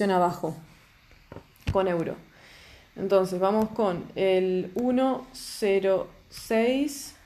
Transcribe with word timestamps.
abajo 0.00 0.54
con 1.72 1.88
euro. 1.88 2.14
Entonces 2.94 3.40
vamos 3.40 3.70
con 3.70 4.04
el 4.14 4.70
106. 4.76 7.16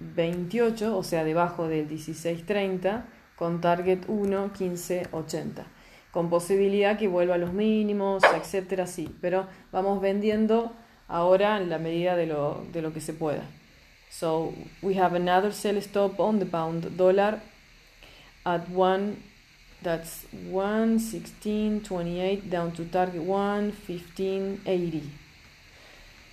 28, 0.00 0.94
o 0.94 1.02
sea, 1.02 1.24
debajo 1.24 1.68
del 1.68 1.88
16.30, 1.88 3.04
con 3.36 3.62
target 3.62 4.04
1, 4.08 4.52
15, 4.52 5.06
80. 5.10 5.66
Con 6.10 6.28
posibilidad 6.28 6.98
que 6.98 7.08
vuelva 7.08 7.36
a 7.36 7.38
los 7.38 7.54
mínimos, 7.54 8.22
etcétera, 8.24 8.86
sí. 8.86 9.08
Pero 9.22 9.46
vamos 9.72 10.02
vendiendo 10.02 10.74
ahora 11.08 11.56
en 11.56 11.70
la 11.70 11.78
medida 11.78 12.14
de 12.14 12.26
lo, 12.26 12.62
de 12.74 12.82
lo 12.82 12.92
que 12.92 13.00
se 13.00 13.14
pueda. 13.14 13.44
So 14.18 14.54
we 14.80 14.94
have 14.94 15.14
another 15.14 15.52
sell 15.52 15.80
stop 15.82 16.18
on 16.20 16.38
the 16.38 16.46
pound 16.46 16.96
dollar 16.96 17.40
at 18.46 18.68
1 18.70 19.16
that's 19.82 20.24
116.28 20.50 22.48
down 22.48 22.72
to 22.72 22.84
target 22.86 23.20
115.80 23.20 25.02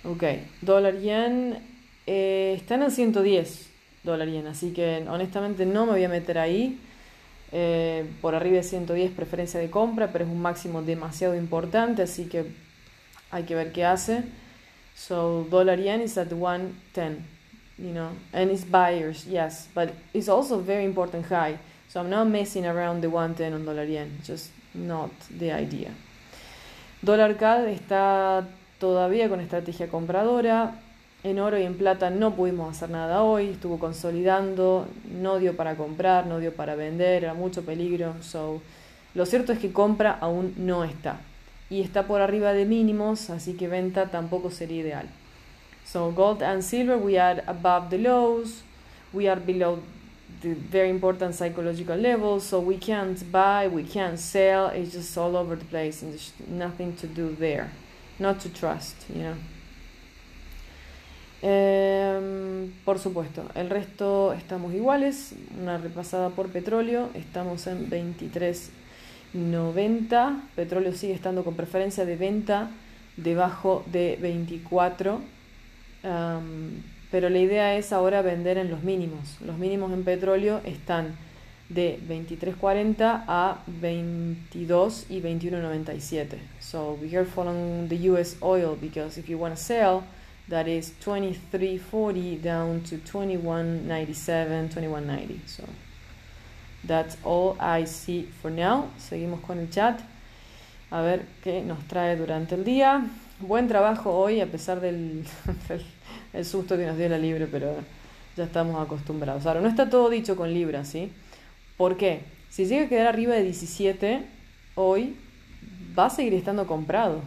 Ok, 0.04 0.22
dólar 0.62 1.00
yen 1.00 1.58
eh, 2.06 2.54
están 2.56 2.82
en 2.82 2.90
110 2.90 3.70
dólar 4.02 4.28
yen, 4.28 4.46
así 4.46 4.72
que 4.72 5.04
honestamente 5.08 5.66
no 5.66 5.86
me 5.86 5.92
voy 5.92 6.04
a 6.04 6.08
meter 6.08 6.38
ahí. 6.38 6.78
Eh, 7.52 8.04
por 8.20 8.34
arriba 8.34 8.56
de 8.56 8.62
110 8.64 9.12
preferencia 9.12 9.60
de 9.60 9.70
compra, 9.70 10.08
pero 10.12 10.24
es 10.24 10.30
un 10.30 10.42
máximo 10.42 10.82
demasiado 10.82 11.36
importante, 11.36 12.02
así 12.02 12.26
que 12.26 12.46
hay 13.30 13.44
que 13.44 13.54
ver 13.54 13.72
qué 13.72 13.84
hace. 13.84 14.24
So 14.94 15.46
dollar 15.50 15.78
yen 15.78 16.02
is 16.02 16.18
at 16.18 16.28
110, 16.28 17.18
you 17.78 17.92
know, 17.92 18.10
and 18.32 18.50
it's 18.50 18.64
buyers, 18.64 19.26
yes, 19.26 19.68
but 19.74 19.94
it's 20.12 20.28
also 20.28 20.58
very 20.58 20.84
important 20.84 21.26
high. 21.26 21.58
So 21.88 22.00
I'm 22.00 22.10
not 22.10 22.26
messing 22.28 22.66
around 22.66 23.02
the 23.02 23.10
110 23.10 23.52
on 23.52 23.64
dollar 23.64 23.84
yen, 23.84 24.18
just 24.24 24.50
not 24.74 25.10
the 25.30 25.52
idea. 25.52 25.92
Dólar 27.02 27.36
CAD 27.36 27.68
está 27.68 28.46
todavía 28.78 29.28
con 29.28 29.40
estrategia 29.40 29.88
compradora. 29.88 30.80
En 31.22 31.38
oro 31.38 31.58
y 31.58 31.62
en 31.62 31.78
plata 31.78 32.10
no 32.10 32.34
pudimos 32.34 32.70
hacer 32.70 32.90
nada 32.90 33.22
hoy, 33.22 33.48
estuvo 33.48 33.78
consolidando, 33.78 34.86
no 35.10 35.38
dio 35.38 35.56
para 35.56 35.74
comprar, 35.74 36.26
no 36.26 36.38
dio 36.38 36.52
para 36.54 36.74
vender, 36.74 37.24
era 37.24 37.32
mucho 37.32 37.64
peligro. 37.64 38.14
So, 38.20 38.60
lo 39.14 39.24
cierto 39.24 39.52
es 39.52 39.58
que 39.58 39.72
compra 39.72 40.18
aún 40.20 40.52
no 40.58 40.84
está. 40.84 41.20
Y 41.70 41.80
está 41.80 42.06
por 42.06 42.20
arriba 42.20 42.52
de 42.52 42.66
mínimos, 42.66 43.30
así 43.30 43.54
que 43.54 43.68
venta 43.68 44.10
tampoco 44.10 44.50
sería 44.50 44.82
ideal. 44.82 45.08
So 45.84 46.10
gold 46.10 46.42
and 46.42 46.64
silver, 46.64 46.98
we 46.98 47.18
are 47.18 47.42
above 47.46 47.90
the 47.90 47.98
lows, 47.98 48.62
we 49.12 49.28
are 49.28 49.36
below 49.36 49.80
the 50.40 50.54
very 50.54 50.90
important 50.90 51.34
psychological 51.34 51.96
levels, 51.96 52.46
so 52.46 52.60
we 52.60 52.78
can't 52.78 53.30
buy, 53.30 53.68
we 53.68 53.84
can't 53.84 54.18
sell, 54.18 54.68
it's 54.68 54.92
just 54.92 55.16
all 55.16 55.36
over 55.36 55.56
the 55.56 55.64
place 55.66 56.02
and 56.02 56.12
there's 56.12 56.32
nothing 56.48 56.96
to 56.96 57.06
do 57.06 57.36
there 57.38 57.70
not 58.18 58.40
to 58.40 58.48
trust, 58.48 58.96
you 59.08 59.22
know. 59.22 59.36
Em, 61.42 62.72
por 62.84 62.98
supuesto, 62.98 63.48
el 63.54 63.68
resto 63.68 64.32
estamos 64.32 64.72
iguales. 64.72 65.34
Una 65.60 65.76
repasada 65.78 66.30
por 66.30 66.48
petróleo, 66.48 67.10
estamos 67.14 67.66
en 67.66 67.90
23.90. 67.90 70.40
Petróleo 70.56 70.94
sigue 70.94 71.12
estando 71.12 71.44
con 71.44 71.54
preferencia 71.54 72.06
de 72.06 72.16
venta 72.16 72.70
debajo 73.16 73.84
de 73.86 74.18
24. 74.20 75.20
Pero 77.10 77.30
la 77.30 77.38
idea 77.38 77.76
es 77.76 77.92
ahora 77.92 78.22
vender 78.22 78.58
en 78.58 78.70
los 78.70 78.82
mínimos. 78.82 79.40
Los 79.40 79.56
mínimos 79.56 79.92
en 79.92 80.04
petróleo 80.04 80.60
están 80.64 81.16
de 81.68 81.98
23.40 82.08 83.24
a 83.26 83.62
22 83.66 85.06
y 85.08 85.20
21.97. 85.20 86.38
So 86.60 86.98
be 87.00 87.08
careful 87.08 87.48
on 87.48 87.88
the 87.88 88.10
US 88.10 88.36
oil 88.42 88.76
because 88.80 89.18
if 89.18 89.28
you 89.28 89.38
want 89.38 89.54
to 89.54 89.60
sell, 89.60 90.04
that 90.48 90.66
is 90.66 90.92
23.40 91.04 92.42
down 92.42 92.82
to 92.82 92.96
21.97, 92.98 94.70
21.90. 94.70 95.38
So 95.46 95.64
that's 96.84 97.16
all 97.24 97.56
I 97.58 97.86
see 97.86 98.28
for 98.42 98.50
now. 98.50 98.90
Seguimos 98.98 99.40
con 99.40 99.58
el 99.58 99.68
chat. 99.70 100.00
A 100.90 101.00
ver 101.00 101.26
qué 101.42 101.62
nos 101.62 101.78
trae 101.88 102.16
durante 102.16 102.54
el 102.54 102.64
día. 102.64 103.08
Buen 103.40 103.66
trabajo 103.66 104.12
hoy 104.12 104.40
a 104.40 104.46
pesar 104.46 104.80
del, 104.80 105.24
el 106.32 106.44
susto 106.44 106.76
que 106.76 106.86
nos 106.86 106.96
dio 106.96 107.08
la 107.08 107.18
Libre, 107.18 107.48
pero 107.48 107.74
ya 108.36 108.44
estamos 108.44 108.80
acostumbrados. 108.80 109.44
Ahora, 109.44 109.60
no 109.60 109.68
está 109.68 109.90
todo 109.90 110.08
dicho 110.08 110.36
con 110.36 110.54
Libra, 110.54 110.84
¿sí? 110.84 111.10
¿Por 111.76 111.96
qué? 111.96 112.22
Si 112.48 112.66
llega 112.66 112.86
a 112.86 112.88
quedar 112.88 113.06
arriba 113.08 113.34
de 113.34 113.42
17 113.42 114.24
hoy, 114.76 115.16
va 115.98 116.06
a 116.06 116.10
seguir 116.10 116.34
estando 116.34 116.68
comprado 116.68 117.22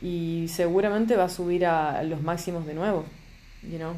y 0.00 0.46
seguramente 0.48 1.16
va 1.16 1.24
a 1.24 1.28
subir 1.28 1.66
a 1.66 2.00
los 2.04 2.22
máximos 2.22 2.64
de 2.64 2.74
nuevo, 2.74 3.04
you 3.62 3.78
know. 3.78 3.94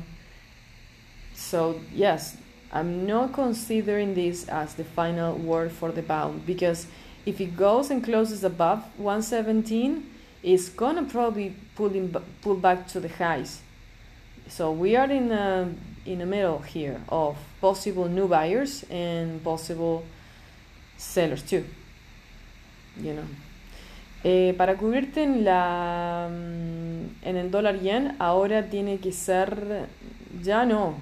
So, 1.35 1.79
yes, 1.95 2.39
I'm 2.73 3.07
not 3.07 3.33
considering 3.33 4.15
this 4.15 4.49
as 4.49 4.75
the 4.77 4.85
final 4.85 5.35
word 5.35 5.71
for 5.71 5.93
the 5.93 6.03
pound 6.03 6.47
because 6.47 6.87
if 7.27 7.43
it 7.43 7.59
goes 7.59 7.91
and 7.91 8.03
closes 8.03 8.43
above 8.43 8.85
117, 8.97 10.12
it's 10.43 10.69
gonna 10.69 11.05
probably 11.05 11.55
pull, 11.77 11.95
in, 11.95 12.15
pull 12.41 12.57
back 12.57 12.87
to 12.89 13.01
the 13.01 13.09
highs. 13.09 13.61
So 14.49 14.73
we 14.73 14.97
are 14.97 15.11
in 15.11 15.31
a 15.31 15.73
in 16.05 16.19
the 16.19 16.27
middle 16.27 16.59
here 16.59 17.01
of 17.09 17.37
possible 17.61 18.09
new 18.09 18.27
buyers 18.27 18.85
and 18.91 19.43
possible 19.43 20.05
sellers 20.97 21.43
too. 21.43 21.65
You 23.01 23.15
know. 23.15 23.25
Eh, 24.25 24.55
para 24.57 24.77
cubrirte 24.77 25.23
en 25.23 25.45
la 25.45 26.29
mm, 26.31 27.27
en 27.27 27.37
el 27.37 27.51
dólar 27.51 27.81
yen 27.81 28.15
ahora 28.21 28.69
tiene 28.71 28.99
que 28.99 29.11
ser 29.11 29.89
ya 30.41 30.65
no 30.65 30.95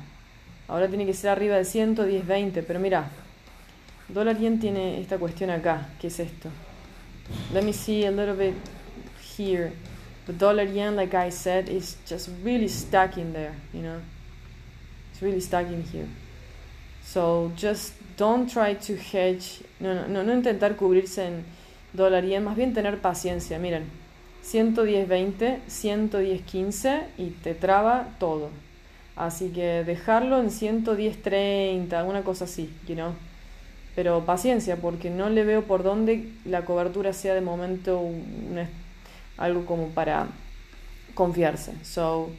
ahora 0.69 0.89
tiene 0.89 1.05
que 1.05 1.13
ser 1.13 1.29
arriba 1.29 1.57
de 1.57 1.67
110 1.67 2.27
20 2.27 2.63
pero 2.63 2.81
mira 2.81 3.11
dólar 4.09 4.39
yen 4.39 4.59
tiene 4.59 5.03
esta 5.03 5.19
cuestión 5.19 5.51
acá 5.51 5.91
¿qué 6.01 6.07
es 6.07 6.19
esto? 6.19 6.49
let 7.53 7.63
me 7.63 7.75
see 7.75 8.07
a 8.07 8.11
little 8.11 8.33
bit 8.33 8.55
here 9.41 9.73
the 10.27 10.33
dollar 10.33 10.65
yen 10.65 10.97
like 10.97 11.15
I 11.15 11.31
said 11.31 11.69
is 11.69 11.97
just 12.07 12.29
really 12.45 12.69
stuck 12.69 13.17
in 13.17 13.33
there 13.33 13.55
you 13.73 13.83
know 13.83 14.01
really 15.23 15.41
stuck 15.41 15.67
in 15.67 15.83
here. 15.83 16.09
So 17.03 17.53
just 17.57 17.95
don't 18.17 18.51
try 18.51 18.75
to 18.75 18.97
hedge, 18.97 19.63
no, 19.81 20.07
no, 20.07 20.23
no, 20.23 20.33
intentar 20.33 20.77
cubrirse 20.77 21.27
en 21.27 21.45
dólar 21.93 22.25
yen, 22.25 22.45
más 22.45 22.57
bien 22.57 22.75
tener 22.75 22.99
paciencia, 23.01 23.59
miren, 23.59 23.85
110.20, 24.45 25.61
110.15 25.69 27.03
y 27.19 27.31
te 27.31 27.55
traba 27.55 28.09
todo. 28.19 28.51
Así 29.17 29.51
que 29.51 29.85
dejarlo 29.85 30.39
en 30.39 30.51
110.30, 30.51 32.07
una 32.07 32.23
cosa 32.23 32.45
así, 32.45 32.71
you 32.87 32.95
know. 32.95 33.13
Pero 33.97 34.25
paciencia, 34.25 34.77
porque 34.77 35.11
no 35.11 35.29
le 35.31 35.45
veo 35.45 35.65
por 35.65 35.83
dónde 35.83 36.31
la 36.45 36.65
cobertura 36.65 37.13
sea 37.13 37.35
de 37.35 37.41
momento 37.41 38.01
algo 39.41 39.65
como 39.67 39.89
para 39.89 40.29
confiarse. 41.15 41.73
So, 41.83 42.31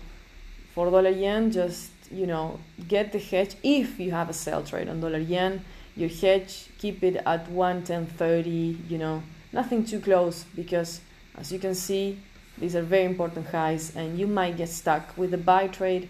for 0.73 0.89
dollar 0.89 1.11
yen, 1.11 1.51
just, 1.51 1.91
you 2.09 2.25
know, 2.25 2.59
get 2.87 3.11
the 3.11 3.19
hedge 3.19 3.55
if 3.63 3.99
you 3.99 4.11
have 4.11 4.29
a 4.29 4.33
sell 4.33 4.63
trade 4.63 4.87
on 4.87 5.01
dollar 5.01 5.19
yen. 5.19 5.65
Your 5.95 6.09
hedge, 6.09 6.69
keep 6.77 7.03
it 7.03 7.17
at 7.25 7.49
110.30, 7.49 8.89
you 8.89 8.97
know, 8.97 9.21
nothing 9.51 9.83
too 9.83 9.99
close 9.99 10.45
because 10.55 11.01
as 11.37 11.51
you 11.51 11.59
can 11.59 11.75
see, 11.75 12.17
these 12.57 12.75
are 12.75 12.81
very 12.81 13.05
important 13.05 13.47
highs 13.47 13.95
and 13.95 14.17
you 14.17 14.27
might 14.27 14.55
get 14.55 14.69
stuck 14.69 15.17
with 15.17 15.31
the 15.31 15.37
buy 15.37 15.67
trade 15.67 16.07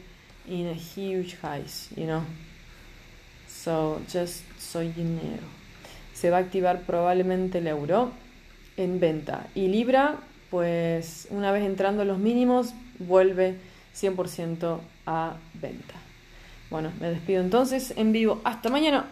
in 0.47 0.67
a 0.67 0.73
huge 0.73 1.35
highs, 1.41 1.89
you 1.95 2.05
know. 2.05 2.23
So 3.47 4.01
just 4.07 4.43
so 4.59 4.81
you 4.81 5.03
know. 5.03 5.39
Se 6.13 6.29
va 6.29 6.37
a 6.37 6.41
activar 6.41 6.81
probablemente 6.81 7.57
el 7.57 7.67
euro 7.67 8.11
en 8.77 8.99
venta. 8.99 9.47
Y 9.55 9.67
Libra, 9.67 10.17
pues 10.51 11.27
una 11.31 11.51
vez 11.51 11.63
entrando 11.63 12.03
en 12.03 12.09
los 12.09 12.19
mínimos, 12.19 12.73
vuelve 12.99 13.55
100% 13.95 14.79
a 15.07 15.37
venta. 15.53 15.95
Bueno, 16.69 16.91
me 16.99 17.09
despido 17.09 17.41
entonces 17.41 17.93
en 17.97 18.11
vivo. 18.11 18.41
Hasta 18.43 18.69
mañana. 18.69 19.05